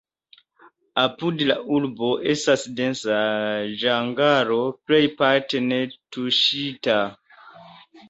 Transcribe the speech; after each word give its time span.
Apud 1.03 1.43
la 1.51 1.57
urbo 1.79 2.09
estas 2.33 2.65
densa 2.81 3.21
ĝangalo, 3.85 4.61
plejparte 4.91 5.65
netuŝita. 5.71 7.03